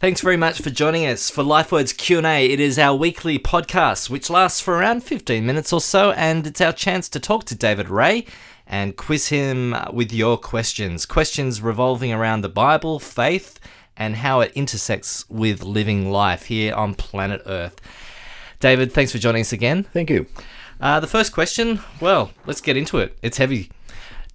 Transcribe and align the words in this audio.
Thanks 0.00 0.20
very 0.20 0.36
much 0.36 0.62
for 0.62 0.70
joining 0.70 1.06
us 1.06 1.28
for 1.28 1.42
LifeWords 1.42 1.96
Q&A. 1.96 2.46
It 2.46 2.60
is 2.60 2.78
our 2.78 2.94
weekly 2.94 3.36
podcast 3.36 4.08
which 4.08 4.30
lasts 4.30 4.60
for 4.60 4.74
around 4.74 5.02
15 5.02 5.44
minutes 5.44 5.72
or 5.72 5.80
so 5.80 6.12
and 6.12 6.46
it's 6.46 6.60
our 6.60 6.72
chance 6.72 7.08
to 7.08 7.18
talk 7.18 7.42
to 7.46 7.56
David 7.56 7.88
Ray 7.88 8.24
and 8.64 8.96
quiz 8.96 9.26
him 9.30 9.74
with 9.92 10.12
your 10.12 10.38
questions. 10.38 11.04
Questions 11.04 11.60
revolving 11.60 12.12
around 12.12 12.42
the 12.42 12.48
Bible, 12.48 13.00
faith, 13.00 13.58
and 13.96 14.14
how 14.14 14.38
it 14.38 14.52
intersects 14.54 15.28
with 15.28 15.64
living 15.64 16.12
life 16.12 16.44
here 16.44 16.76
on 16.76 16.94
planet 16.94 17.42
Earth. 17.44 17.80
David, 18.60 18.92
thanks 18.92 19.10
for 19.10 19.18
joining 19.18 19.40
us 19.40 19.52
again. 19.52 19.82
Thank 19.82 20.10
you. 20.10 20.26
Uh, 20.80 21.00
the 21.00 21.08
first 21.08 21.32
question, 21.32 21.80
well, 22.00 22.30
let's 22.46 22.60
get 22.60 22.76
into 22.76 22.98
it. 22.98 23.18
It's 23.20 23.38
heavy. 23.38 23.68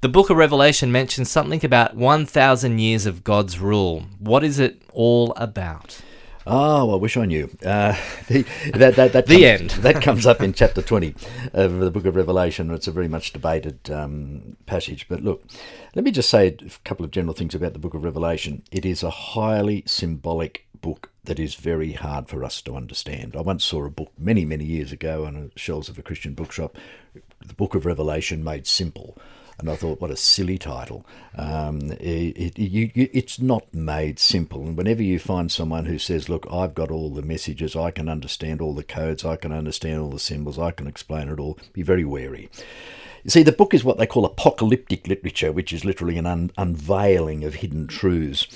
The 0.04 0.09
book 0.09 0.29
of 0.29 0.35
Revelation 0.35 0.91
mentions 0.91 1.31
something 1.31 1.63
about 1.63 1.95
1,000 1.95 2.77
years 2.77 3.05
of 3.05 3.23
God's 3.23 3.57
rule. 3.57 4.03
What 4.20 4.43
is 4.43 4.59
it 4.59 4.81
all 4.91 5.31
about? 5.38 6.02
Oh, 6.45 6.91
I 6.91 6.97
wish 6.97 7.15
I 7.15 7.23
knew. 7.23 7.49
Uh, 7.66 7.95
the, 8.27 8.45
that, 8.73 8.98
that, 8.98 9.13
that 9.13 9.26
the 9.27 9.35
comes, 9.35 9.62
end. 9.62 9.70
that 9.81 10.02
comes 10.02 10.26
up 10.26 10.41
in 10.41 10.52
chapter 10.62 10.81
20 10.81 11.16
of 11.53 11.79
the 11.79 11.89
book 11.89 12.05
of 12.05 12.17
Revelation. 12.17 12.70
It's 12.71 12.89
a 12.89 12.91
very 12.91 13.07
much 13.07 13.31
debated 13.31 13.89
um, 13.89 14.57
passage. 14.66 15.07
But 15.07 15.21
look, 15.21 15.41
let 15.95 16.04
me 16.04 16.12
just 16.12 16.29
say 16.29 16.48
a 16.48 16.70
couple 16.84 17.05
of 17.05 17.12
general 17.12 17.34
things 17.34 17.55
about 17.55 17.71
the 17.71 17.79
book 17.79 17.93
of 17.93 18.04
Revelation. 18.04 18.63
It 18.73 18.85
is 18.85 19.04
a 19.04 19.09
highly 19.09 19.84
symbolic 19.85 20.65
book 20.81 21.12
that 21.23 21.40
is 21.40 21.55
very 21.55 21.93
hard 21.93 22.27
for 22.27 22.43
us 22.43 22.62
to 22.63 22.76
understand. 22.76 23.38
I 23.38 23.41
once 23.41 23.63
saw 23.63 23.85
a 23.85 23.90
book 23.90 24.12
many, 24.20 24.43
many 24.43 24.65
years 24.65 24.91
ago 24.91 25.26
on 25.26 25.35
the 25.35 25.51
shelves 25.57 25.88
of 25.88 25.98
a 25.98 26.01
Christian 26.04 26.34
bookshop, 26.34 26.76
the 27.47 27.53
book 27.53 27.75
of 27.75 27.85
Revelation 27.85 28.43
made 28.43 28.67
simple. 28.67 29.17
And 29.59 29.70
I 29.70 29.75
thought, 29.75 30.01
what 30.01 30.09
a 30.09 30.17
silly 30.17 30.57
title. 30.57 31.05
Um, 31.38 31.91
it, 31.99 32.57
it, 32.57 32.59
you, 32.59 32.89
it's 32.95 33.39
not 33.39 33.71
made 33.71 34.17
simple. 34.17 34.61
And 34.61 34.75
whenever 34.75 35.03
you 35.03 35.20
find 35.20 35.51
someone 35.51 35.85
who 35.85 35.99
says, 35.99 36.27
look, 36.27 36.48
I've 36.51 36.73
got 36.73 36.89
all 36.89 37.11
the 37.11 37.21
messages, 37.21 37.75
I 37.75 37.91
can 37.91 38.09
understand 38.09 38.61
all 38.61 38.73
the 38.73 38.84
codes, 38.84 39.23
I 39.23 39.35
can 39.35 39.51
understand 39.51 40.01
all 40.01 40.09
the 40.09 40.20
symbols, 40.20 40.57
I 40.57 40.71
can 40.71 40.87
explain 40.87 41.29
it 41.29 41.40
all, 41.40 41.59
be 41.71 41.84
very 41.84 42.03
wary. 42.03 42.49
You 43.23 43.29
see, 43.29 43.43
the 43.43 43.53
book 43.53 43.73
is 43.73 43.85
what 43.85 43.98
they 43.98 44.07
call 44.07 44.25
apocalyptic 44.25 45.07
literature, 45.07 45.51
which 45.51 45.71
is 45.71 45.85
literally 45.85 46.18
an 46.18 46.25
un- 46.25 46.51
unveiling 46.57 47.46
of 47.46 47.55
hidden 47.55 47.87
truths 47.87 48.48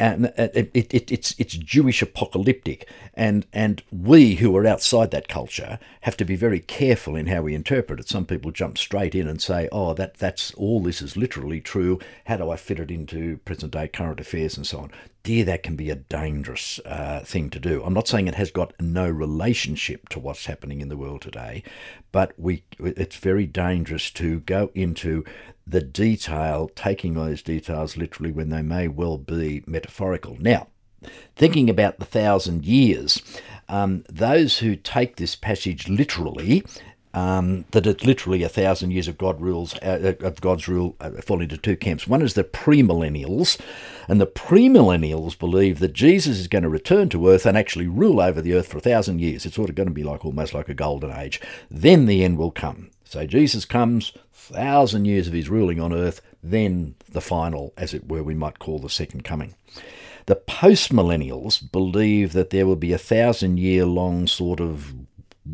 and 0.00 0.26
it, 0.36 0.70
it, 0.74 0.94
it, 0.94 1.12
it's 1.12 1.34
it's 1.38 1.54
Jewish 1.54 2.02
apocalyptic, 2.02 2.88
and 3.14 3.46
and 3.52 3.82
we 3.92 4.36
who 4.36 4.56
are 4.56 4.66
outside 4.66 5.12
that 5.12 5.28
culture 5.28 5.78
have 6.00 6.16
to 6.16 6.24
be 6.24 6.34
very 6.34 6.58
careful 6.58 7.14
in 7.14 7.26
how 7.26 7.42
we 7.42 7.54
interpret 7.54 8.00
it. 8.00 8.08
Some 8.08 8.26
people 8.26 8.50
jump 8.50 8.76
straight 8.76 9.14
in 9.14 9.28
and 9.28 9.40
say, 9.40 9.68
"Oh, 9.70 9.94
that 9.94 10.16
that's 10.16 10.52
all. 10.54 10.80
This 10.80 11.00
is 11.00 11.16
literally 11.16 11.60
true. 11.60 12.00
How 12.26 12.36
do 12.36 12.50
I 12.50 12.56
fit 12.56 12.80
it 12.80 12.90
into 12.90 13.38
present 13.38 13.72
day 13.72 13.86
current 13.86 14.20
affairs 14.20 14.56
and 14.56 14.66
so 14.66 14.80
on?" 14.80 14.90
Dear, 15.22 15.44
that 15.46 15.62
can 15.62 15.74
be 15.74 15.88
a 15.88 15.94
dangerous 15.94 16.80
uh, 16.84 17.20
thing 17.20 17.48
to 17.50 17.58
do. 17.58 17.82
I'm 17.82 17.94
not 17.94 18.08
saying 18.08 18.26
it 18.26 18.34
has 18.34 18.50
got 18.50 18.74
no 18.78 19.08
relationship 19.08 20.10
to 20.10 20.18
what's 20.18 20.44
happening 20.44 20.82
in 20.82 20.88
the 20.88 20.98
world 20.98 21.22
today, 21.22 21.62
but 22.12 22.32
we 22.36 22.64
it's 22.78 23.16
very 23.16 23.46
dangerous 23.46 24.10
to 24.12 24.40
go 24.40 24.70
into 24.74 25.24
the 25.66 25.80
detail, 25.80 26.70
taking 26.74 27.14
those 27.14 27.42
details 27.42 27.96
literally 27.96 28.32
when 28.32 28.50
they 28.50 28.62
may 28.62 28.88
well 28.88 29.18
be 29.18 29.62
metaphorical. 29.66 30.36
Now, 30.38 30.68
thinking 31.36 31.70
about 31.70 31.98
the 31.98 32.04
thousand 32.04 32.64
years, 32.64 33.22
um, 33.68 34.04
those 34.08 34.58
who 34.58 34.76
take 34.76 35.16
this 35.16 35.36
passage 35.36 35.88
literally, 35.88 36.64
um, 37.14 37.64
that 37.70 37.86
it's 37.86 38.04
literally 38.04 38.42
a 38.42 38.48
thousand 38.48 38.90
years 38.90 39.06
of 39.06 39.16
God 39.16 39.40
rules 39.40 39.74
uh, 39.76 40.14
of 40.20 40.40
God's 40.40 40.66
rule 40.66 40.96
uh, 41.00 41.10
fall 41.22 41.40
into 41.40 41.56
two 41.56 41.76
camps. 41.76 42.08
One 42.08 42.22
is 42.22 42.34
the 42.34 42.44
premillennials, 42.44 43.58
and 44.08 44.20
the 44.20 44.26
premillennials 44.26 45.38
believe 45.38 45.78
that 45.78 45.92
Jesus 45.92 46.38
is 46.38 46.48
going 46.48 46.64
to 46.64 46.68
return 46.68 47.08
to 47.10 47.28
earth 47.28 47.46
and 47.46 47.56
actually 47.56 47.86
rule 47.86 48.20
over 48.20 48.42
the 48.42 48.54
earth 48.54 48.66
for 48.68 48.78
a 48.78 48.82
thousand 48.82 49.20
years. 49.20 49.46
It's 49.46 49.54
sort 49.54 49.70
of 49.70 49.76
going 49.76 49.88
to 49.88 49.94
be 49.94 50.02
like 50.02 50.24
almost 50.24 50.54
like 50.54 50.68
a 50.68 50.74
golden 50.74 51.12
age. 51.12 51.40
Then 51.70 52.06
the 52.06 52.24
end 52.24 52.36
will 52.36 52.50
come. 52.50 52.90
So 53.14 53.28
Jesus 53.28 53.64
comes, 53.64 54.12
thousand 54.32 55.04
years 55.04 55.28
of 55.28 55.34
his 55.34 55.48
ruling 55.48 55.78
on 55.78 55.92
earth, 55.92 56.20
then 56.42 56.96
the 57.08 57.20
final, 57.20 57.72
as 57.76 57.94
it 57.94 58.08
were, 58.08 58.24
we 58.24 58.34
might 58.34 58.58
call 58.58 58.80
the 58.80 58.90
second 58.90 59.22
coming. 59.22 59.54
The 60.26 60.34
postmillennials 60.34 61.70
believe 61.70 62.32
that 62.32 62.50
there 62.50 62.66
will 62.66 62.74
be 62.74 62.92
a 62.92 62.98
thousand 62.98 63.60
year 63.60 63.86
long 63.86 64.26
sort 64.26 64.58
of 64.58 64.92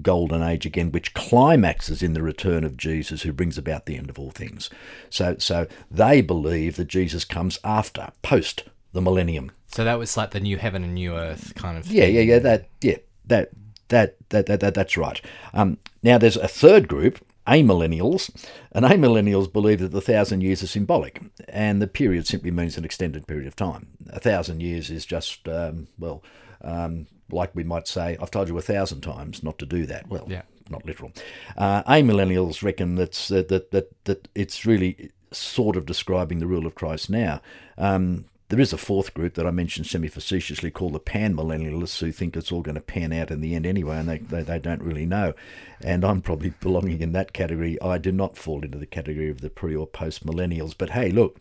golden 0.00 0.42
age 0.42 0.64
again, 0.64 0.90
which 0.90 1.12
climaxes 1.12 2.02
in 2.02 2.14
the 2.14 2.22
return 2.22 2.64
of 2.64 2.78
Jesus, 2.78 3.24
who 3.24 3.32
brings 3.34 3.58
about 3.58 3.84
the 3.84 3.98
end 3.98 4.08
of 4.08 4.18
all 4.18 4.30
things. 4.30 4.70
So, 5.10 5.36
so 5.38 5.66
they 5.90 6.22
believe 6.22 6.76
that 6.76 6.88
Jesus 6.88 7.26
comes 7.26 7.58
after, 7.62 8.08
post 8.22 8.64
the 8.94 9.02
millennium. 9.02 9.52
So 9.66 9.84
that 9.84 9.98
was 9.98 10.16
like 10.16 10.30
the 10.30 10.40
new 10.40 10.56
heaven 10.56 10.82
and 10.82 10.94
new 10.94 11.14
earth 11.14 11.54
kind 11.56 11.76
of. 11.76 11.88
Yeah, 11.88 12.06
thing. 12.06 12.14
yeah, 12.14 12.22
yeah. 12.22 12.38
That, 12.38 12.68
yeah, 12.80 12.96
that, 13.26 13.50
that, 13.88 14.16
that, 14.30 14.46
that, 14.46 14.60
that 14.60 14.72
that's 14.72 14.96
right. 14.96 15.20
Um, 15.52 15.76
now 16.02 16.16
there's 16.16 16.38
a 16.38 16.48
third 16.48 16.88
group, 16.88 17.22
amillennials, 17.46 18.30
and 18.72 18.84
amillennials 18.84 19.52
believe 19.52 19.80
that 19.80 19.92
the 19.92 20.00
thousand 20.00 20.42
years 20.42 20.62
is 20.62 20.70
symbolic, 20.70 21.20
and 21.48 21.80
the 21.80 21.86
period 21.86 22.26
simply 22.26 22.50
means 22.50 22.76
an 22.76 22.84
extended 22.84 23.26
period 23.26 23.46
of 23.46 23.56
time. 23.56 23.88
A 24.10 24.20
thousand 24.20 24.60
years 24.62 24.90
is 24.90 25.04
just, 25.06 25.48
um, 25.48 25.88
well, 25.98 26.22
um, 26.62 27.06
like 27.30 27.54
we 27.54 27.64
might 27.64 27.88
say, 27.88 28.16
I've 28.20 28.30
told 28.30 28.48
you 28.48 28.58
a 28.58 28.62
thousand 28.62 29.00
times 29.02 29.42
not 29.42 29.58
to 29.58 29.66
do 29.66 29.86
that. 29.86 30.08
Well, 30.08 30.26
Yeah. 30.28 30.42
not 30.68 30.84
literal. 30.84 31.12
Uh, 31.56 31.82
amillennials 31.84 32.62
reckon 32.62 32.94
that's, 32.96 33.30
uh, 33.30 33.42
that, 33.48 33.70
that, 33.70 34.04
that 34.04 34.28
it's 34.34 34.66
really 34.66 35.10
sort 35.32 35.76
of 35.76 35.86
describing 35.86 36.40
the 36.40 36.46
rule 36.46 36.66
of 36.66 36.74
Christ 36.74 37.08
now. 37.08 37.40
Um, 37.78 38.24
there 38.50 38.60
is 38.60 38.72
a 38.72 38.78
fourth 38.78 39.14
group 39.14 39.34
that 39.34 39.46
I 39.46 39.52
mentioned 39.52 39.86
semi 39.86 40.08
facetiously 40.08 40.72
called 40.72 40.92
the 40.92 40.98
pan 40.98 41.36
millennialists 41.36 42.00
who 42.00 42.10
think 42.10 42.36
it's 42.36 42.50
all 42.50 42.62
going 42.62 42.74
to 42.74 42.80
pan 42.80 43.12
out 43.12 43.30
in 43.30 43.40
the 43.40 43.54
end 43.54 43.64
anyway, 43.64 43.98
and 43.98 44.08
they, 44.08 44.18
they, 44.18 44.42
they 44.42 44.58
don't 44.58 44.82
really 44.82 45.06
know. 45.06 45.34
And 45.80 46.04
I'm 46.04 46.20
probably 46.20 46.50
belonging 46.60 47.00
in 47.00 47.12
that 47.12 47.32
category. 47.32 47.80
I 47.80 47.98
do 47.98 48.10
not 48.10 48.36
fall 48.36 48.64
into 48.64 48.76
the 48.76 48.86
category 48.86 49.30
of 49.30 49.40
the 49.40 49.50
pre 49.50 49.76
or 49.76 49.86
post 49.86 50.26
millennials. 50.26 50.74
But 50.76 50.90
hey, 50.90 51.10
look, 51.12 51.40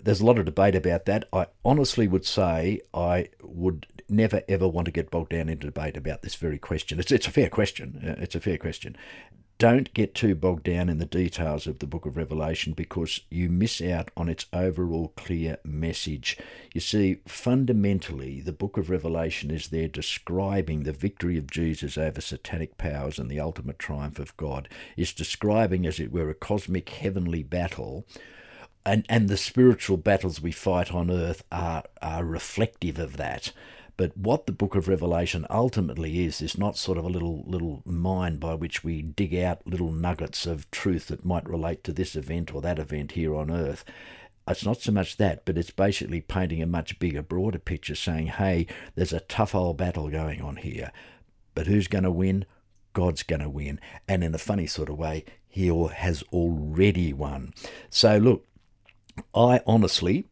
there's 0.00 0.20
a 0.20 0.26
lot 0.26 0.38
of 0.38 0.44
debate 0.44 0.74
about 0.74 1.06
that. 1.06 1.26
I 1.32 1.46
honestly 1.64 2.06
would 2.06 2.26
say 2.26 2.82
I 2.92 3.30
would 3.42 3.86
never 4.08 4.42
ever 4.48 4.68
want 4.68 4.84
to 4.84 4.92
get 4.92 5.10
bogged 5.10 5.30
down 5.30 5.48
into 5.48 5.66
debate 5.66 5.96
about 5.96 6.20
this 6.20 6.34
very 6.34 6.58
question. 6.58 7.00
It's, 7.00 7.10
it's 7.10 7.26
a 7.26 7.30
fair 7.30 7.48
question. 7.48 8.02
Uh, 8.06 8.22
It's 8.22 8.34
a 8.34 8.40
fair 8.40 8.58
question. 8.58 8.96
Don't 9.62 9.94
get 9.94 10.12
too 10.12 10.34
bogged 10.34 10.64
down 10.64 10.88
in 10.88 10.98
the 10.98 11.06
details 11.06 11.68
of 11.68 11.78
the 11.78 11.86
book 11.86 12.04
of 12.04 12.16
Revelation 12.16 12.72
because 12.72 13.20
you 13.30 13.48
miss 13.48 13.80
out 13.80 14.10
on 14.16 14.28
its 14.28 14.46
overall 14.52 15.12
clear 15.14 15.56
message. 15.62 16.36
You 16.74 16.80
see, 16.80 17.20
fundamentally, 17.28 18.40
the 18.40 18.50
book 18.50 18.76
of 18.76 18.90
Revelation 18.90 19.52
is 19.52 19.68
there 19.68 19.86
describing 19.86 20.82
the 20.82 20.92
victory 20.92 21.38
of 21.38 21.48
Jesus 21.48 21.96
over 21.96 22.20
satanic 22.20 22.76
powers 22.76 23.20
and 23.20 23.30
the 23.30 23.38
ultimate 23.38 23.78
triumph 23.78 24.18
of 24.18 24.36
God. 24.36 24.68
It's 24.96 25.12
describing, 25.12 25.86
as 25.86 26.00
it 26.00 26.10
were, 26.10 26.28
a 26.28 26.34
cosmic 26.34 26.88
heavenly 26.88 27.44
battle 27.44 28.04
and 28.84 29.06
and 29.08 29.28
the 29.28 29.36
spiritual 29.36 29.96
battles 29.96 30.40
we 30.40 30.50
fight 30.50 30.92
on 30.92 31.08
earth 31.08 31.44
are 31.52 31.84
are 32.02 32.24
reflective 32.24 32.98
of 32.98 33.16
that. 33.16 33.52
But 33.96 34.16
what 34.16 34.46
the 34.46 34.52
book 34.52 34.74
of 34.74 34.88
Revelation 34.88 35.46
ultimately 35.50 36.24
is 36.24 36.40
is 36.40 36.56
not 36.56 36.76
sort 36.76 36.98
of 36.98 37.04
a 37.04 37.08
little 37.08 37.44
little 37.46 37.82
mine 37.84 38.38
by 38.38 38.54
which 38.54 38.82
we 38.82 39.02
dig 39.02 39.34
out 39.34 39.66
little 39.66 39.92
nuggets 39.92 40.46
of 40.46 40.70
truth 40.70 41.08
that 41.08 41.24
might 41.24 41.48
relate 41.48 41.84
to 41.84 41.92
this 41.92 42.16
event 42.16 42.54
or 42.54 42.62
that 42.62 42.78
event 42.78 43.12
here 43.12 43.34
on 43.34 43.50
earth. 43.50 43.84
It's 44.48 44.64
not 44.64 44.80
so 44.80 44.90
much 44.90 45.18
that, 45.18 45.44
but 45.44 45.56
it's 45.56 45.70
basically 45.70 46.20
painting 46.20 46.62
a 46.62 46.66
much 46.66 46.98
bigger, 46.98 47.22
broader 47.22 47.60
picture 47.60 47.94
saying, 47.94 48.26
hey, 48.26 48.66
there's 48.96 49.12
a 49.12 49.20
tough 49.20 49.54
old 49.54 49.76
battle 49.76 50.08
going 50.08 50.42
on 50.42 50.56
here. 50.56 50.90
But 51.54 51.66
who's 51.68 51.86
going 51.86 52.04
to 52.04 52.10
win? 52.10 52.46
God's 52.92 53.22
going 53.22 53.40
to 53.40 53.48
win. 53.48 53.78
And 54.08 54.24
in 54.24 54.34
a 54.34 54.38
funny 54.38 54.66
sort 54.66 54.88
of 54.88 54.98
way, 54.98 55.24
he 55.48 55.68
has 55.68 56.24
already 56.32 57.12
won. 57.12 57.54
So, 57.88 58.16
look, 58.18 58.44
I 59.34 59.60
honestly 59.66 60.26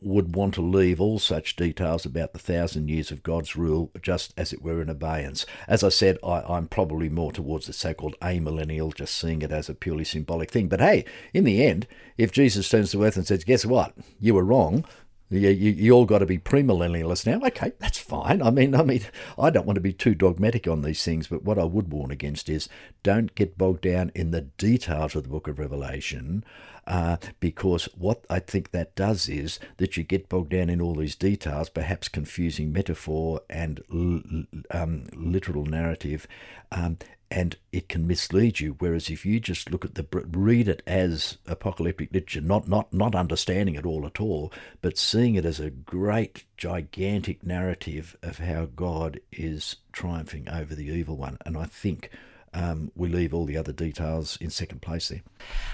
would 0.00 0.34
want 0.34 0.54
to 0.54 0.62
leave 0.62 1.00
all 1.00 1.18
such 1.18 1.56
details 1.56 2.04
about 2.04 2.32
the 2.32 2.38
thousand 2.38 2.88
years 2.88 3.10
of 3.10 3.22
God's 3.22 3.56
rule 3.56 3.90
just 4.00 4.34
as 4.36 4.52
it 4.52 4.62
were 4.62 4.82
in 4.82 4.88
abeyance. 4.88 5.46
As 5.68 5.82
I 5.82 5.88
said, 5.88 6.18
I, 6.24 6.42
I'm 6.42 6.68
probably 6.68 7.08
more 7.08 7.32
towards 7.32 7.66
the 7.66 7.72
so 7.72 7.94
called 7.94 8.16
amillennial, 8.20 8.94
just 8.94 9.16
seeing 9.16 9.42
it 9.42 9.52
as 9.52 9.68
a 9.68 9.74
purely 9.74 10.04
symbolic 10.04 10.50
thing. 10.50 10.68
But 10.68 10.80
hey, 10.80 11.04
in 11.32 11.44
the 11.44 11.64
end, 11.64 11.86
if 12.16 12.32
Jesus 12.32 12.68
turns 12.68 12.92
to 12.92 13.02
earth 13.04 13.16
and 13.16 13.26
says, 13.26 13.44
Guess 13.44 13.66
what? 13.66 13.94
You 14.20 14.34
were 14.34 14.44
wrong. 14.44 14.84
You, 15.30 15.48
you, 15.48 15.70
you 15.70 15.92
all 15.92 16.04
got 16.04 16.18
to 16.18 16.26
be 16.26 16.38
premillennialists 16.38 17.26
now. 17.26 17.44
Okay, 17.46 17.72
that's 17.78 17.98
fine. 17.98 18.42
I 18.42 18.50
mean, 18.50 18.74
I 18.74 18.82
mean, 18.82 19.02
I 19.38 19.50
don't 19.50 19.66
want 19.66 19.76
to 19.76 19.80
be 19.80 19.92
too 19.92 20.14
dogmatic 20.14 20.68
on 20.68 20.82
these 20.82 21.02
things, 21.02 21.28
but 21.28 21.42
what 21.42 21.58
I 21.58 21.64
would 21.64 21.90
warn 21.90 22.10
against 22.10 22.48
is 22.48 22.68
don't 23.02 23.34
get 23.34 23.58
bogged 23.58 23.80
down 23.80 24.12
in 24.14 24.30
the 24.30 24.42
details 24.42 25.16
of 25.16 25.22
the 25.24 25.28
Book 25.30 25.48
of 25.48 25.58
Revelation, 25.58 26.44
uh, 26.86 27.16
because 27.40 27.86
what 27.96 28.24
I 28.28 28.38
think 28.38 28.70
that 28.70 28.94
does 28.94 29.28
is 29.28 29.58
that 29.78 29.96
you 29.96 30.04
get 30.04 30.28
bogged 30.28 30.50
down 30.50 30.68
in 30.68 30.82
all 30.82 30.94
these 30.94 31.16
details, 31.16 31.70
perhaps 31.70 32.08
confusing 32.08 32.70
metaphor 32.72 33.40
and 33.48 33.82
l- 33.90 34.44
um, 34.70 35.06
literal 35.14 35.64
narrative, 35.64 36.28
um, 36.70 36.98
and 37.34 37.56
it 37.72 37.88
can 37.88 38.06
mislead 38.06 38.60
you. 38.60 38.76
Whereas 38.78 39.10
if 39.10 39.26
you 39.26 39.40
just 39.40 39.72
look 39.72 39.84
at 39.84 39.96
the 39.96 40.06
read 40.12 40.68
it 40.68 40.82
as 40.86 41.36
apocalyptic 41.46 42.12
literature, 42.12 42.40
not 42.40 42.68
not 42.68 42.94
not 42.94 43.16
understanding 43.16 43.74
it 43.74 43.84
all 43.84 44.06
at 44.06 44.20
all, 44.20 44.52
but 44.80 44.96
seeing 44.96 45.34
it 45.34 45.44
as 45.44 45.58
a 45.58 45.70
great 45.70 46.44
gigantic 46.56 47.44
narrative 47.44 48.16
of 48.22 48.38
how 48.38 48.66
God 48.66 49.20
is 49.32 49.76
triumphing 49.90 50.48
over 50.48 50.76
the 50.76 50.86
evil 50.86 51.16
one, 51.16 51.36
and 51.44 51.58
I 51.58 51.64
think. 51.64 52.08
Um, 52.56 52.92
we 52.94 53.08
leave 53.08 53.34
all 53.34 53.46
the 53.46 53.56
other 53.56 53.72
details 53.72 54.38
in 54.40 54.48
second 54.48 54.80
place 54.80 55.08
there. 55.08 55.22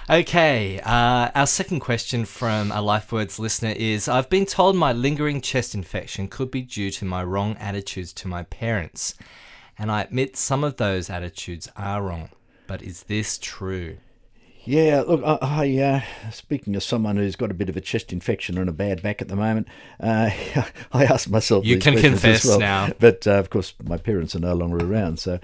Okay, 0.09 0.79
uh, 0.79 1.29
our 1.35 1.45
second 1.45 1.79
question 1.79 2.25
from 2.25 2.71
a 2.71 2.77
LifeWords 2.77 3.37
listener 3.37 3.75
is 3.77 4.07
I've 4.07 4.31
been 4.31 4.47
told 4.47 4.75
my 4.75 4.91
lingering 4.91 5.41
chest 5.41 5.75
infection 5.75 6.27
could 6.27 6.49
be 6.49 6.63
due 6.63 6.89
to 6.89 7.05
my 7.05 7.23
wrong 7.23 7.55
attitudes 7.57 8.11
to 8.13 8.27
my 8.27 8.41
parents. 8.41 9.13
And 9.81 9.91
I 9.91 10.01
admit 10.01 10.37
some 10.37 10.63
of 10.63 10.77
those 10.77 11.09
attitudes 11.09 11.67
are 11.75 12.03
wrong. 12.03 12.29
But 12.67 12.83
is 12.83 13.01
this 13.01 13.39
true? 13.39 13.97
Yeah, 14.63 15.03
look, 15.07 15.23
I, 15.23 15.39
I 15.41 15.77
uh, 15.79 16.31
speaking 16.31 16.75
of 16.75 16.83
someone 16.83 17.15
who's 17.15 17.35
got 17.35 17.49
a 17.49 17.55
bit 17.55 17.67
of 17.67 17.75
a 17.75 17.81
chest 17.81 18.13
infection 18.13 18.59
and 18.59 18.69
a 18.69 18.71
bad 18.71 19.01
back 19.01 19.23
at 19.23 19.27
the 19.27 19.35
moment, 19.35 19.67
uh, 19.99 20.29
I 20.93 21.05
ask 21.05 21.27
myself. 21.31 21.65
You 21.65 21.79
can 21.79 21.97
confess 21.97 22.45
well. 22.45 22.59
now, 22.59 22.91
but 22.99 23.25
uh, 23.25 23.31
of 23.31 23.49
course 23.49 23.73
my 23.83 23.97
parents 23.97 24.35
are 24.35 24.39
no 24.39 24.53
longer 24.53 24.85
around. 24.85 25.17
So, 25.17 25.39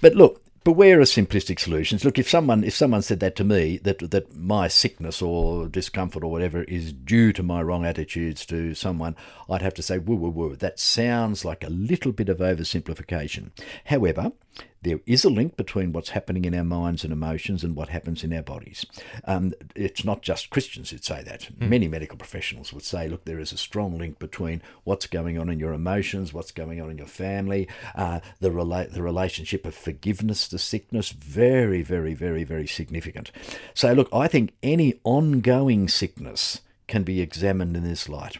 but 0.00 0.14
look, 0.14 0.41
beware 0.64 1.00
of 1.00 1.08
simplistic 1.08 1.58
solutions. 1.58 2.04
Look, 2.04 2.18
if 2.18 2.28
someone 2.28 2.64
if 2.64 2.74
someone 2.74 3.02
said 3.02 3.20
that 3.20 3.36
to 3.36 3.44
me, 3.44 3.78
that 3.78 4.10
that 4.10 4.36
my 4.36 4.68
sickness 4.68 5.20
or 5.20 5.68
discomfort 5.68 6.24
or 6.24 6.30
whatever 6.30 6.64
is 6.64 6.92
due 6.92 7.32
to 7.32 7.42
my 7.42 7.62
wrong 7.62 7.84
attitudes 7.84 8.46
to 8.46 8.74
someone, 8.74 9.16
I'd 9.48 9.62
have 9.62 9.74
to 9.74 9.82
say, 9.82 9.98
woo 9.98 10.16
woo 10.16 10.30
woo. 10.30 10.56
That 10.56 10.78
sounds 10.78 11.44
like 11.44 11.64
a 11.64 11.70
little 11.70 12.12
bit 12.12 12.28
of 12.28 12.38
oversimplification. 12.38 13.50
However, 13.86 14.32
there 14.82 15.00
is 15.06 15.24
a 15.24 15.30
link 15.30 15.56
between 15.56 15.92
what's 15.92 16.10
happening 16.10 16.44
in 16.44 16.54
our 16.54 16.64
minds 16.64 17.04
and 17.04 17.12
emotions 17.12 17.62
and 17.62 17.76
what 17.76 17.88
happens 17.88 18.24
in 18.24 18.32
our 18.32 18.42
bodies. 18.42 18.84
Um, 19.24 19.52
it's 19.76 20.04
not 20.04 20.22
just 20.22 20.50
Christians 20.50 20.90
who'd 20.90 21.04
say 21.04 21.22
that. 21.22 21.48
Mm. 21.58 21.68
Many 21.68 21.88
medical 21.88 22.18
professionals 22.18 22.72
would 22.72 22.82
say, 22.82 23.08
look, 23.08 23.24
there 23.24 23.38
is 23.38 23.52
a 23.52 23.56
strong 23.56 23.96
link 23.96 24.18
between 24.18 24.60
what's 24.84 25.06
going 25.06 25.38
on 25.38 25.48
in 25.48 25.60
your 25.60 25.72
emotions, 25.72 26.32
what's 26.32 26.50
going 26.50 26.80
on 26.80 26.90
in 26.90 26.98
your 26.98 27.06
family, 27.06 27.68
uh, 27.94 28.20
the, 28.40 28.50
rela- 28.50 28.92
the 28.92 29.02
relationship 29.02 29.64
of 29.64 29.74
forgiveness 29.74 30.48
to 30.48 30.58
sickness, 30.58 31.10
very, 31.10 31.82
very, 31.82 32.14
very, 32.14 32.44
very 32.44 32.66
significant. 32.66 33.30
So, 33.74 33.92
look, 33.92 34.08
I 34.12 34.26
think 34.26 34.52
any 34.62 35.00
ongoing 35.04 35.88
sickness 35.88 36.60
can 36.88 37.04
be 37.04 37.20
examined 37.20 37.76
in 37.76 37.84
this 37.84 38.08
light 38.08 38.38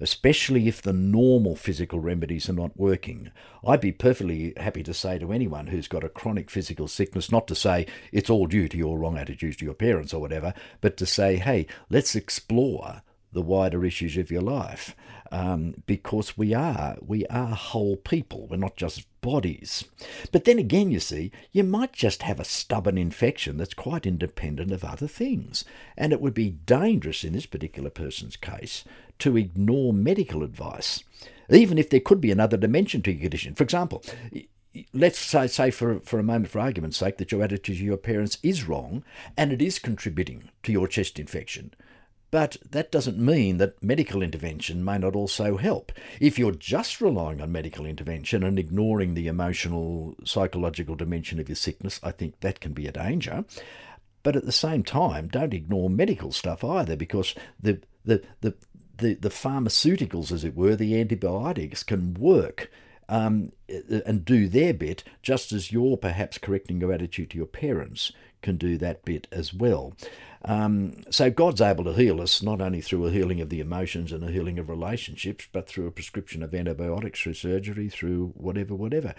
especially 0.00 0.68
if 0.68 0.82
the 0.82 0.92
normal 0.92 1.56
physical 1.56 2.00
remedies 2.00 2.48
are 2.48 2.54
not 2.54 2.76
working. 2.76 3.30
I'd 3.66 3.80
be 3.80 3.92
perfectly 3.92 4.52
happy 4.56 4.82
to 4.82 4.94
say 4.94 5.18
to 5.18 5.32
anyone 5.32 5.68
who's 5.68 5.88
got 5.88 6.04
a 6.04 6.08
chronic 6.08 6.50
physical 6.50 6.88
sickness, 6.88 7.32
not 7.32 7.46
to 7.48 7.54
say 7.54 7.86
it's 8.12 8.30
all 8.30 8.46
due 8.46 8.68
to 8.68 8.76
your 8.76 8.98
wrong 8.98 9.16
attitudes 9.16 9.56
to 9.58 9.64
your 9.64 9.74
parents 9.74 10.12
or 10.14 10.20
whatever, 10.20 10.54
but 10.80 10.96
to 10.98 11.06
say, 11.06 11.36
hey, 11.36 11.66
let's 11.90 12.14
explore 12.14 13.02
the 13.36 13.42
wider 13.42 13.84
issues 13.84 14.16
of 14.16 14.30
your 14.30 14.42
life 14.42 14.96
um, 15.30 15.82
because 15.86 16.36
we 16.36 16.54
are 16.54 16.96
we 17.00 17.26
are 17.26 17.54
whole 17.54 17.96
people. 17.96 18.48
We're 18.48 18.56
not 18.56 18.76
just 18.76 19.06
bodies. 19.20 19.84
But 20.32 20.44
then 20.44 20.58
again 20.58 20.90
you 20.90 20.98
see 20.98 21.30
you 21.52 21.62
might 21.62 21.92
just 21.92 22.22
have 22.22 22.40
a 22.40 22.44
stubborn 22.44 22.98
infection 22.98 23.56
that's 23.56 23.74
quite 23.74 24.06
independent 24.06 24.72
of 24.72 24.84
other 24.84 25.06
things. 25.06 25.64
And 25.96 26.12
it 26.12 26.20
would 26.20 26.34
be 26.34 26.50
dangerous 26.50 27.22
in 27.22 27.34
this 27.34 27.46
particular 27.46 27.90
person's 27.90 28.36
case 28.36 28.84
to 29.20 29.36
ignore 29.36 29.92
medical 29.92 30.42
advice 30.42 31.04
even 31.48 31.78
if 31.78 31.88
there 31.88 32.00
could 32.00 32.20
be 32.20 32.32
another 32.32 32.56
dimension 32.56 33.02
to 33.02 33.12
your 33.12 33.20
condition. 33.20 33.54
For 33.54 33.62
example 33.62 34.02
let's 34.92 35.18
say, 35.18 35.46
say 35.46 35.70
for, 35.70 36.00
for 36.00 36.18
a 36.18 36.22
moment, 36.22 36.50
for 36.50 36.58
argument's 36.58 36.98
sake, 36.98 37.16
that 37.18 37.32
your 37.32 37.42
attitude 37.42 37.78
to 37.78 37.84
your 37.84 37.96
parents 37.96 38.38
is 38.42 38.64
wrong 38.64 39.04
and 39.36 39.52
it 39.52 39.62
is 39.62 39.78
contributing 39.78 40.50
to 40.62 40.72
your 40.72 40.88
chest 40.88 41.18
infection. 41.18 41.72
But 42.36 42.58
that 42.70 42.92
doesn't 42.92 43.16
mean 43.16 43.56
that 43.56 43.82
medical 43.82 44.20
intervention 44.20 44.84
may 44.84 44.98
not 44.98 45.16
also 45.16 45.56
help. 45.56 45.90
If 46.20 46.38
you're 46.38 46.52
just 46.52 47.00
relying 47.00 47.40
on 47.40 47.50
medical 47.50 47.86
intervention 47.86 48.42
and 48.42 48.58
ignoring 48.58 49.14
the 49.14 49.26
emotional, 49.26 50.14
psychological 50.22 50.96
dimension 50.96 51.40
of 51.40 51.48
your 51.48 51.56
sickness, 51.56 51.98
I 52.02 52.10
think 52.10 52.40
that 52.40 52.60
can 52.60 52.74
be 52.74 52.86
a 52.86 52.92
danger. 52.92 53.46
But 54.22 54.36
at 54.36 54.44
the 54.44 54.52
same 54.52 54.82
time, 54.82 55.28
don't 55.28 55.54
ignore 55.54 55.88
medical 55.88 56.30
stuff 56.30 56.62
either, 56.62 56.94
because 56.94 57.34
the 57.58 57.80
the 58.04 58.22
the 58.42 58.52
the, 58.98 59.14
the 59.14 59.30
pharmaceuticals, 59.30 60.30
as 60.30 60.44
it 60.44 60.54
were, 60.54 60.76
the 60.76 61.00
antibiotics 61.00 61.82
can 61.82 62.12
work 62.12 62.70
um, 63.08 63.52
and 63.68 64.24
do 64.24 64.48
their 64.48 64.74
bit, 64.74 65.04
just 65.22 65.52
as 65.52 65.72
you're 65.72 65.96
perhaps 65.96 66.38
correcting 66.38 66.80
your 66.80 66.92
attitude 66.92 67.30
to 67.30 67.36
your 67.36 67.46
parents 67.46 68.12
can 68.42 68.56
do 68.56 68.78
that 68.78 69.04
bit 69.04 69.26
as 69.32 69.52
well. 69.52 69.92
Um, 70.44 71.02
so 71.10 71.28
God's 71.28 71.60
able 71.60 71.82
to 71.84 71.92
heal 71.92 72.20
us 72.20 72.40
not 72.40 72.60
only 72.60 72.80
through 72.80 73.06
a 73.06 73.10
healing 73.10 73.40
of 73.40 73.48
the 73.48 73.58
emotions 73.58 74.12
and 74.12 74.22
a 74.22 74.30
healing 74.30 74.60
of 74.60 74.68
relationships, 74.68 75.48
but 75.50 75.66
through 75.66 75.88
a 75.88 75.90
prescription 75.90 76.44
of 76.44 76.54
antibiotics, 76.54 77.20
through 77.20 77.34
surgery, 77.34 77.88
through 77.88 78.32
whatever, 78.36 78.76
whatever. 78.76 79.14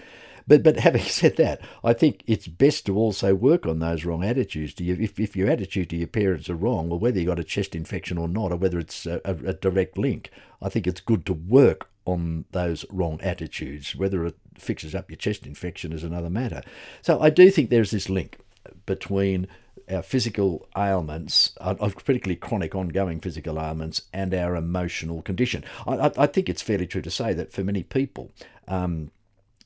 But 0.48 0.64
but 0.64 0.78
having 0.78 1.02
said 1.20 1.36
that, 1.36 1.60
I 1.84 1.92
think 1.92 2.24
it's 2.26 2.48
best 2.48 2.86
to 2.86 2.96
also 2.96 3.36
work 3.36 3.66
on 3.66 3.80
those 3.80 4.06
wrong 4.06 4.24
attitudes. 4.24 4.80
You, 4.80 4.96
if 4.98 5.20
if 5.20 5.36
your 5.36 5.50
attitude 5.50 5.90
to 5.90 5.98
your 5.98 6.08
parents 6.08 6.50
are 6.50 6.56
wrong, 6.56 6.90
or 6.92 6.98
whether 6.98 7.20
you 7.20 7.26
got 7.26 7.40
a 7.40 7.44
chest 7.44 7.76
infection 7.76 8.18
or 8.18 8.30
not, 8.30 8.54
or 8.54 8.56
whether 8.56 8.80
it's 8.80 9.06
a, 9.06 9.20
a, 9.26 9.34
a 9.50 9.54
direct 9.54 9.98
link, 9.98 10.32
I 10.62 10.70
think 10.70 10.88
it's 10.88 11.02
good 11.02 11.26
to 11.26 11.34
work 11.34 11.90
on 12.08 12.46
those 12.52 12.86
wrong 12.90 13.20
attitudes. 13.22 13.96
Whether 13.96 14.26
it 14.26 14.38
fixes 14.58 14.96
up 14.96 15.10
your 15.10 15.18
chest 15.18 15.46
infection 15.46 15.92
is 15.92 16.04
another 16.04 16.30
matter. 16.30 16.62
So 17.02 17.20
I 17.20 17.30
do 17.30 17.50
think 17.52 17.70
there's 17.70 17.92
this 17.92 18.10
link 18.10 18.40
between 18.86 19.48
our 19.90 20.02
physical 20.02 20.68
ailments, 20.78 21.54
uh, 21.62 21.74
particularly 21.76 22.36
chronic 22.36 22.76
ongoing 22.76 23.20
physical 23.20 23.60
ailments, 23.60 24.02
and 24.12 24.34
our 24.34 24.56
emotional 24.56 25.22
condition. 25.22 25.64
I, 25.86 26.12
I, 26.18 26.28
think 26.28 26.50
it's 26.50 26.62
fairly 26.62 26.88
true 26.88 27.02
to 27.02 27.12
say 27.12 27.34
that 27.34 27.54
for 27.54 27.64
many 27.64 27.84
people, 27.84 28.32
um, 28.68 29.12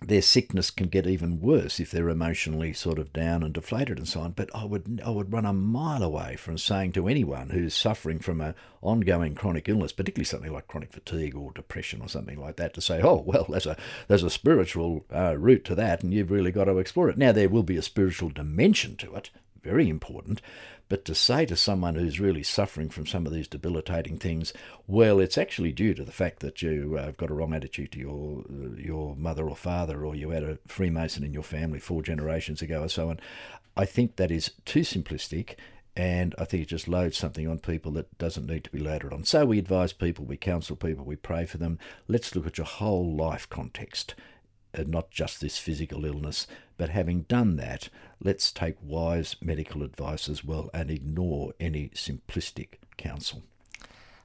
their 0.02 0.22
sickness 0.22 0.72
can 0.72 0.88
get 0.88 1.06
even 1.06 1.40
worse 1.40 1.80
if 1.80 1.92
they're 1.92 2.10
emotionally 2.10 2.74
sort 2.74 2.98
of 2.98 3.14
down 3.14 3.44
and 3.44 3.54
deflated 3.54 4.00
and 4.00 4.08
so 4.08 4.22
on. 4.22 4.32
But 4.32 4.50
I 4.54 4.66
would 4.66 5.02
I 5.06 5.12
would 5.12 5.32
run 5.32 5.46
a 5.46 5.54
mile 5.54 6.02
away 6.02 6.36
from 6.38 6.58
saying 6.58 6.94
to 6.94 7.08
anyone 7.08 7.50
who's 7.50 7.76
suffering 7.76 8.20
from 8.20 8.42
an 8.42 8.56
ongoing 8.82 9.36
chronic 9.36 9.70
illness, 9.70 9.92
particularly 9.92 10.26
something 10.26 10.52
like 10.52 10.68
chronic 10.68 10.92
fatigue 10.92 11.36
or 11.36 11.52
depression 11.52 12.02
or 12.02 12.10
something 12.10 12.40
like 12.40 12.56
that, 12.56 12.74
to 12.74 12.82
say, 12.82 13.02
oh 13.02 13.24
well, 13.26 13.46
there's 13.48 13.68
a 13.68 13.78
there's 14.08 14.24
a 14.24 14.30
spiritual 14.32 15.06
uh, 15.14 15.38
root 15.38 15.64
to 15.66 15.76
that, 15.76 16.02
and 16.02 16.14
you've 16.14 16.32
really 16.32 16.52
got 16.52 16.66
to 16.66 16.80
explore 16.80 17.10
it. 17.10 17.18
Now 17.18 17.32
there 17.32 17.50
will 17.50 17.64
be 17.64 17.78
a 17.78 17.84
spiritual 17.84 18.30
dimension 18.30 18.96
to 18.98 19.16
it, 19.16 19.30
very 19.64 19.90
important. 19.90 20.42
But 20.90 21.06
to 21.06 21.16
say 21.16 21.46
to 21.46 21.56
someone 21.56 21.96
who's 21.96 22.20
really 22.20 22.44
suffering 22.44 22.90
from 22.90 23.06
some 23.06 23.26
of 23.26 23.32
these 23.32 23.48
debilitating 23.48 24.18
things, 24.18 24.52
well, 24.88 25.22
it's 25.22 25.38
actually 25.38 25.72
due 25.72 25.94
to 25.94 26.04
the 26.04 26.12
fact 26.12 26.42
that 26.42 26.62
you 26.62 26.98
uh, 27.00 27.06
have 27.06 27.18
got 27.18 27.30
a 27.30 27.34
wrong 27.34 27.54
attitude 27.54 27.94
to 27.94 28.00
your 28.00 28.44
uh, 28.50 28.76
your 28.76 29.16
mother 29.16 29.48
or 29.48 29.56
father, 29.56 30.06
or 30.06 30.16
you 30.16 30.32
had 30.32 30.44
a 30.44 30.58
Freemason 30.68 31.24
in 31.24 31.34
your 31.34 31.44
family 31.44 31.80
four 31.80 32.04
generations 32.04 32.62
ago, 32.62 32.84
or 32.84 32.90
so 32.90 33.10
on. 33.10 33.22
I 33.78 33.86
think 33.86 34.18
that 34.18 34.32
is 34.32 34.52
too 34.66 34.82
simplistic, 34.82 35.56
and 35.96 36.36
I 36.38 36.44
think 36.44 36.64
it 36.64 36.70
just 36.70 36.90
loads 36.90 37.18
something 37.18 37.48
on 37.48 37.60
people 37.60 37.94
that 37.94 38.18
doesn't 38.18 38.48
need 38.48 38.66
to 38.66 38.72
be 38.72 38.80
loaded 38.80 39.14
on. 39.14 39.24
So 39.24 39.46
we 39.46 39.60
advise 39.60 39.94
people, 39.94 40.26
we 40.26 40.36
counsel 40.36 40.76
people, 40.76 41.06
we 41.06 41.16
pray 41.16 41.46
for 41.46 41.58
them. 41.58 41.80
Let's 42.10 42.36
look 42.36 42.48
at 42.48 42.58
your 42.58 42.68
whole 42.68 43.16
life 43.16 43.48
context 43.50 44.14
and 44.74 44.90
not 44.90 45.12
just 45.12 45.42
this 45.42 45.58
physical 45.58 46.06
illness. 46.06 46.48
But 46.82 46.90
having 46.90 47.26
done 47.30 47.58
that, 47.58 47.90
let's 48.20 48.52
take 48.52 48.74
wise 48.82 49.36
medical 49.40 49.84
advice 49.84 50.28
as 50.28 50.44
well 50.44 50.72
and 50.74 50.90
ignore 50.90 51.54
any 51.60 51.90
simplistic 51.90 52.80
counsel. 52.98 53.44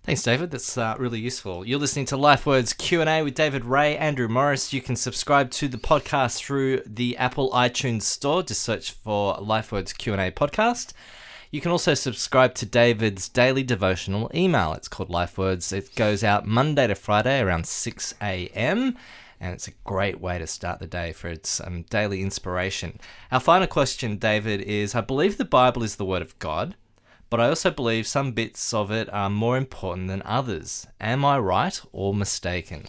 Thanks, 0.04 0.22
David. 0.22 0.52
That's 0.52 0.78
uh, 0.78 0.94
really 0.98 1.20
useful. 1.20 1.66
You're 1.66 1.78
listening 1.78 2.06
to 2.06 2.16
LifeWords 2.16 2.74
Q&A 2.78 3.22
with 3.22 3.34
David 3.34 3.66
Ray, 3.66 3.94
Andrew 3.98 4.26
Morris. 4.26 4.72
You 4.72 4.80
can 4.80 4.96
subscribe 4.96 5.50
to 5.50 5.68
the 5.68 5.76
podcast 5.76 6.38
through 6.38 6.80
the 6.86 7.14
Apple 7.18 7.50
iTunes 7.50 8.04
store. 8.04 8.42
Just 8.42 8.62
search 8.62 8.92
for 8.92 9.36
LifeWords 9.36 9.94
Q&A 9.94 10.30
podcast. 10.30 10.94
You 11.50 11.60
can 11.60 11.72
also 11.72 11.92
subscribe 11.92 12.54
to 12.54 12.64
David's 12.64 13.28
daily 13.28 13.64
devotional 13.64 14.30
email. 14.34 14.72
It's 14.72 14.88
called 14.88 15.10
LifeWords. 15.10 15.74
It 15.74 15.94
goes 15.94 16.24
out 16.24 16.46
Monday 16.46 16.86
to 16.86 16.94
Friday 16.94 17.38
around 17.38 17.66
6 17.66 18.14
a.m 18.22 18.96
and 19.40 19.52
it's 19.52 19.68
a 19.68 19.72
great 19.84 20.20
way 20.20 20.38
to 20.38 20.46
start 20.46 20.78
the 20.78 20.86
day 20.86 21.12
for 21.12 21.28
its 21.28 21.60
um, 21.60 21.82
daily 21.90 22.22
inspiration. 22.22 23.00
Our 23.30 23.40
final 23.40 23.66
question, 23.66 24.16
David, 24.16 24.60
is 24.60 24.94
I 24.94 25.00
believe 25.00 25.36
the 25.36 25.44
Bible 25.44 25.82
is 25.82 25.96
the 25.96 26.04
Word 26.04 26.22
of 26.22 26.38
God, 26.38 26.76
but 27.28 27.40
I 27.40 27.48
also 27.48 27.70
believe 27.70 28.06
some 28.06 28.32
bits 28.32 28.72
of 28.72 28.90
it 28.90 29.12
are 29.12 29.30
more 29.30 29.56
important 29.56 30.08
than 30.08 30.22
others. 30.24 30.86
Am 31.00 31.24
I 31.24 31.38
right 31.38 31.80
or 31.92 32.14
mistaken? 32.14 32.86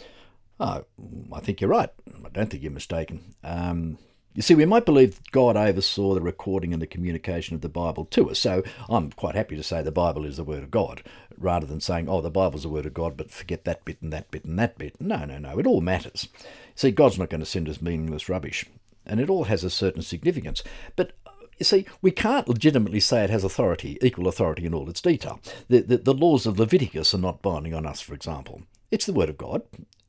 Oh, 0.59 0.85
I 1.33 1.39
think 1.39 1.61
you're 1.61 1.69
right. 1.69 1.89
I 2.25 2.29
don't 2.29 2.49
think 2.49 2.63
you're 2.63 2.71
mistaken. 2.71 3.35
Um, 3.43 3.97
you 4.37 4.43
see, 4.43 4.53
we 4.53 4.65
might 4.65 4.85
believe 4.85 5.19
God 5.31 5.57
oversaw 5.57 6.13
the 6.13 6.21
recording 6.21 6.71
and 6.71 6.79
the 6.79 6.85
communication 6.85 7.55
of 7.55 7.61
the 7.61 7.69
Bible 7.69 8.05
to 8.05 8.29
us, 8.29 8.37
so 8.37 8.61
I'm 8.87 9.11
quite 9.11 9.33
happy 9.33 9.55
to 9.55 9.63
say 9.63 9.81
the 9.81 9.91
Bible 9.91 10.25
is 10.25 10.37
the 10.37 10.43
Word 10.43 10.61
of 10.61 10.69
God, 10.69 11.01
rather 11.39 11.65
than 11.65 11.81
saying, 11.81 12.07
oh, 12.07 12.21
the 12.21 12.29
Bible's 12.29 12.61
the 12.61 12.69
Word 12.69 12.85
of 12.85 12.93
God, 12.93 13.17
but 13.17 13.31
forget 13.31 13.65
that 13.65 13.83
bit 13.83 13.97
and 13.99 14.13
that 14.13 14.29
bit 14.29 14.45
and 14.45 14.59
that 14.59 14.77
bit. 14.77 15.01
No, 15.01 15.25
no, 15.25 15.39
no, 15.39 15.57
it 15.57 15.65
all 15.65 15.81
matters. 15.81 16.29
See, 16.75 16.91
God's 16.91 17.17
not 17.17 17.31
going 17.31 17.39
to 17.39 17.47
send 17.47 17.67
us 17.67 17.81
meaningless 17.81 18.29
rubbish. 18.29 18.65
and 19.07 19.19
it 19.19 19.29
all 19.29 19.45
has 19.45 19.63
a 19.63 19.69
certain 19.69 20.01
significance. 20.03 20.61
But 20.95 21.13
you 21.57 21.63
see, 21.63 21.87
we 22.01 22.11
can't 22.11 22.47
legitimately 22.47 22.99
say 22.99 23.23
it 23.23 23.31
has 23.31 23.43
authority, 23.43 23.97
equal 24.01 24.27
authority 24.27 24.65
in 24.65 24.73
all 24.73 24.89
its 24.89 25.01
detail. 25.01 25.39
The, 25.69 25.81
the, 25.81 25.97
the 25.97 26.13
laws 26.13 26.45
of 26.45 26.59
Leviticus 26.59 27.15
are 27.15 27.19
not 27.19 27.41
binding 27.41 27.73
on 27.73 27.87
us, 27.87 28.01
for 28.01 28.13
example. 28.13 28.61
It's 28.91 29.05
the 29.05 29.13
Word 29.13 29.29
of 29.29 29.37
God. 29.37 29.63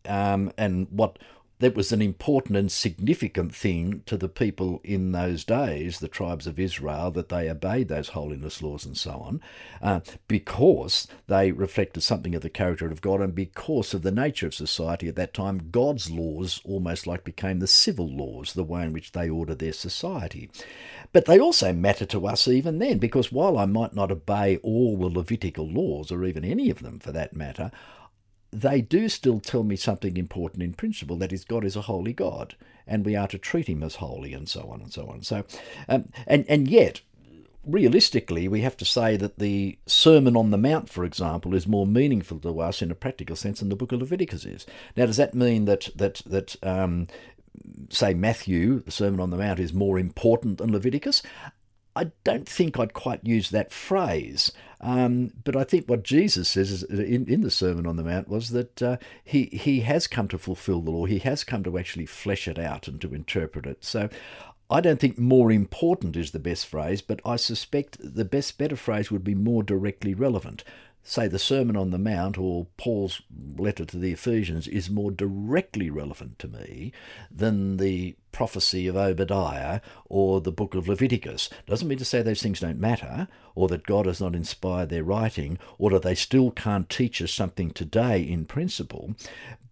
Um, 0.06 0.52
and 0.58 0.88
what 0.90 1.18
that 1.60 1.74
was 1.74 1.90
an 1.90 2.00
important 2.00 2.56
and 2.56 2.70
significant 2.70 3.54
thing 3.54 4.02
to 4.06 4.16
the 4.16 4.28
people 4.28 4.80
in 4.84 5.12
those 5.12 5.44
days, 5.44 5.98
the 5.98 6.08
tribes 6.08 6.46
of 6.46 6.58
Israel, 6.58 7.10
that 7.10 7.28
they 7.28 7.50
obeyed 7.50 7.88
those 7.88 8.10
holiness 8.10 8.62
laws 8.62 8.86
and 8.86 8.96
so 8.96 9.10
on, 9.10 9.40
uh, 9.82 10.00
because 10.28 11.08
they 11.26 11.50
reflected 11.50 12.02
something 12.02 12.34
of 12.34 12.42
the 12.42 12.50
character 12.50 12.86
of 12.86 13.00
God 13.00 13.20
and 13.20 13.34
because 13.34 13.92
of 13.92 14.02
the 14.02 14.12
nature 14.12 14.46
of 14.46 14.54
society 14.54 15.08
at 15.08 15.16
that 15.16 15.34
time, 15.34 15.70
God's 15.70 16.10
laws 16.10 16.60
almost 16.64 17.06
like 17.06 17.24
became 17.24 17.58
the 17.58 17.66
civil 17.66 18.08
laws, 18.08 18.52
the 18.52 18.64
way 18.64 18.84
in 18.84 18.92
which 18.92 19.12
they 19.12 19.28
ordered 19.28 19.58
their 19.58 19.72
society. 19.72 20.50
But 21.12 21.24
they 21.24 21.40
also 21.40 21.72
matter 21.72 22.06
to 22.06 22.26
us 22.26 22.46
even 22.46 22.78
then, 22.78 22.98
because 22.98 23.32
while 23.32 23.58
I 23.58 23.66
might 23.66 23.94
not 23.94 24.12
obey 24.12 24.58
all 24.58 24.96
the 24.96 25.06
Levitical 25.06 25.68
laws, 25.68 26.12
or 26.12 26.24
even 26.24 26.44
any 26.44 26.70
of 26.70 26.82
them 26.82 26.98
for 27.00 27.12
that 27.12 27.34
matter, 27.34 27.72
they 28.50 28.80
do 28.80 29.08
still 29.08 29.40
tell 29.40 29.62
me 29.62 29.76
something 29.76 30.16
important 30.16 30.62
in 30.62 30.72
principle 30.74 31.16
that 31.16 31.32
is, 31.32 31.44
God 31.44 31.64
is 31.64 31.76
a 31.76 31.82
holy 31.82 32.12
God, 32.12 32.56
and 32.86 33.04
we 33.04 33.14
are 33.14 33.28
to 33.28 33.38
treat 33.38 33.68
him 33.68 33.82
as 33.82 33.96
holy, 33.96 34.32
and 34.32 34.48
so 34.48 34.70
on 34.70 34.80
and 34.80 34.92
so 34.92 35.06
on. 35.08 35.22
So, 35.22 35.44
um, 35.88 36.06
and, 36.26 36.46
and 36.48 36.68
yet, 36.68 37.02
realistically, 37.64 38.48
we 38.48 38.62
have 38.62 38.76
to 38.78 38.84
say 38.84 39.16
that 39.16 39.38
the 39.38 39.78
Sermon 39.86 40.36
on 40.36 40.50
the 40.50 40.58
Mount, 40.58 40.88
for 40.88 41.04
example, 41.04 41.54
is 41.54 41.66
more 41.66 41.86
meaningful 41.86 42.38
to 42.40 42.60
us 42.60 42.80
in 42.80 42.90
a 42.90 42.94
practical 42.94 43.36
sense 43.36 43.60
than 43.60 43.68
the 43.68 43.76
book 43.76 43.92
of 43.92 44.00
Leviticus 44.00 44.44
is. 44.44 44.66
Now, 44.96 45.06
does 45.06 45.18
that 45.18 45.34
mean 45.34 45.66
that 45.66 45.90
that 45.94 46.22
that 46.26 46.56
um, 46.62 47.06
say 47.90 48.14
Matthew, 48.14 48.80
the 48.80 48.90
Sermon 48.90 49.20
on 49.20 49.30
the 49.30 49.36
Mount, 49.36 49.60
is 49.60 49.72
more 49.72 49.98
important 49.98 50.58
than 50.58 50.72
Leviticus? 50.72 51.22
I 51.98 52.12
don't 52.22 52.48
think 52.48 52.78
I'd 52.78 52.92
quite 52.92 53.26
use 53.26 53.50
that 53.50 53.72
phrase. 53.72 54.52
Um, 54.80 55.32
but 55.42 55.56
I 55.56 55.64
think 55.64 55.88
what 55.88 56.04
Jesus 56.04 56.48
says 56.48 56.84
in, 56.84 57.26
in 57.26 57.40
the 57.40 57.50
Sermon 57.50 57.88
on 57.88 57.96
the 57.96 58.04
Mount 58.04 58.28
was 58.28 58.50
that 58.50 58.80
uh, 58.80 58.98
he, 59.24 59.46
he 59.46 59.80
has 59.80 60.06
come 60.06 60.28
to 60.28 60.38
fulfill 60.38 60.80
the 60.80 60.92
law. 60.92 61.06
He 61.06 61.18
has 61.18 61.42
come 61.42 61.64
to 61.64 61.76
actually 61.76 62.06
flesh 62.06 62.46
it 62.46 62.56
out 62.56 62.86
and 62.86 63.00
to 63.00 63.12
interpret 63.12 63.66
it. 63.66 63.84
So 63.84 64.08
I 64.70 64.80
don't 64.80 65.00
think 65.00 65.18
more 65.18 65.50
important 65.50 66.14
is 66.14 66.30
the 66.30 66.38
best 66.38 66.66
phrase, 66.66 67.02
but 67.02 67.20
I 67.24 67.34
suspect 67.34 67.96
the 68.00 68.24
best, 68.24 68.58
better 68.58 68.76
phrase 68.76 69.10
would 69.10 69.24
be 69.24 69.34
more 69.34 69.64
directly 69.64 70.14
relevant 70.14 70.62
say, 71.02 71.26
the 71.26 71.38
Sermon 71.38 71.76
on 71.76 71.90
the 71.90 71.98
Mount 71.98 72.38
or 72.38 72.66
Paul's 72.76 73.22
letter 73.56 73.84
to 73.86 73.98
the 73.98 74.12
Ephesians 74.12 74.68
is 74.68 74.90
more 74.90 75.10
directly 75.10 75.90
relevant 75.90 76.38
to 76.40 76.48
me 76.48 76.92
than 77.30 77.78
the 77.78 78.16
prophecy 78.30 78.86
of 78.86 78.96
Obadiah 78.96 79.80
or 80.06 80.40
the 80.40 80.52
book 80.52 80.74
of 80.74 80.86
Leviticus. 80.86 81.48
Doesn't 81.66 81.88
mean 81.88 81.98
to 81.98 82.04
say 82.04 82.22
those 82.22 82.42
things 82.42 82.60
don't 82.60 82.78
matter 82.78 83.28
or 83.54 83.68
that 83.68 83.86
God 83.86 84.06
has 84.06 84.20
not 84.20 84.34
inspired 84.34 84.90
their 84.90 85.04
writing 85.04 85.58
or 85.78 85.90
that 85.90 86.02
they 86.02 86.14
still 86.14 86.50
can't 86.50 86.90
teach 86.90 87.22
us 87.22 87.32
something 87.32 87.70
today 87.70 88.20
in 88.20 88.44
principle. 88.44 89.14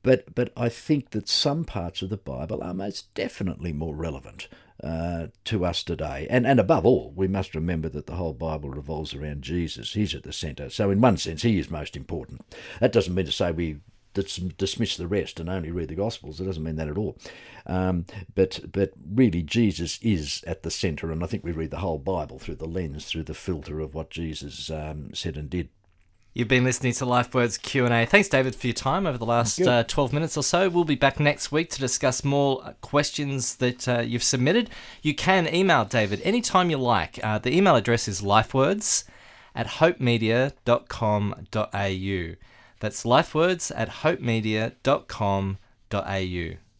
But, 0.02 0.34
but 0.34 0.52
I 0.56 0.68
think 0.68 1.10
that 1.10 1.28
some 1.28 1.64
parts 1.64 2.00
of 2.00 2.10
the 2.10 2.16
Bible 2.16 2.62
are 2.62 2.74
most 2.74 3.12
definitely 3.14 3.72
more 3.72 3.94
relevant 3.94 4.48
uh, 4.82 5.28
to 5.44 5.64
us 5.64 5.82
today. 5.82 6.26
And, 6.28 6.46
and 6.46 6.60
above 6.60 6.84
all, 6.84 7.12
we 7.16 7.28
must 7.28 7.54
remember 7.54 7.88
that 7.88 8.06
the 8.06 8.16
whole 8.16 8.34
Bible 8.34 8.70
revolves 8.70 9.14
around 9.14 9.42
Jesus. 9.42 9.94
He's 9.94 10.14
at 10.14 10.22
the 10.22 10.32
centre. 10.32 10.70
So, 10.70 10.90
in 10.90 11.00
one 11.00 11.16
sense, 11.16 11.42
he 11.42 11.58
is 11.58 11.70
most 11.70 11.96
important. 11.96 12.42
That 12.80 12.92
doesn't 12.92 13.14
mean 13.14 13.26
to 13.26 13.32
say 13.32 13.52
we 13.52 13.78
dismiss 14.22 14.96
the 14.96 15.06
rest 15.06 15.38
and 15.38 15.48
only 15.48 15.70
read 15.70 15.88
the 15.88 15.94
Gospels. 15.94 16.40
It 16.40 16.44
doesn't 16.44 16.62
mean 16.62 16.76
that 16.76 16.88
at 16.88 16.98
all. 16.98 17.18
Um, 17.66 18.06
but 18.34 18.60
but 18.72 18.92
really, 19.14 19.42
Jesus 19.42 19.98
is 20.02 20.42
at 20.46 20.62
the 20.62 20.70
centre, 20.70 21.10
and 21.10 21.22
I 21.22 21.26
think 21.26 21.44
we 21.44 21.52
read 21.52 21.70
the 21.70 21.78
whole 21.78 21.98
Bible 21.98 22.38
through 22.38 22.56
the 22.56 22.66
lens, 22.66 23.06
through 23.06 23.24
the 23.24 23.34
filter 23.34 23.80
of 23.80 23.94
what 23.94 24.10
Jesus 24.10 24.70
um, 24.70 25.12
said 25.14 25.36
and 25.36 25.50
did. 25.50 25.68
You've 26.36 26.48
been 26.48 26.64
listening 26.64 26.92
to 26.92 27.06
LifeWords 27.06 27.62
Q&A. 27.62 28.04
Thanks, 28.04 28.28
David, 28.28 28.54
for 28.54 28.66
your 28.66 28.74
time 28.74 29.06
over 29.06 29.16
the 29.16 29.24
last 29.24 29.58
uh, 29.58 29.84
12 29.84 30.12
minutes 30.12 30.36
or 30.36 30.42
so. 30.42 30.68
We'll 30.68 30.84
be 30.84 30.94
back 30.94 31.18
next 31.18 31.50
week 31.50 31.70
to 31.70 31.80
discuss 31.80 32.22
more 32.22 32.60
uh, 32.62 32.74
questions 32.82 33.54
that 33.54 33.88
uh, 33.88 34.00
you've 34.00 34.22
submitted. 34.22 34.68
You 35.00 35.14
can 35.14 35.48
email 35.48 35.86
David 35.86 36.20
anytime 36.24 36.68
you 36.68 36.76
like. 36.76 37.18
Uh, 37.22 37.38
the 37.38 37.56
email 37.56 37.74
address 37.74 38.06
is 38.06 38.20
lifewords 38.20 39.04
at 39.54 39.66
hopemedia.com.au. 39.66 42.36
That's 42.80 43.04
lifewords 43.04 43.72
at 43.74 43.88
hopemedia.com.au. 43.88 46.65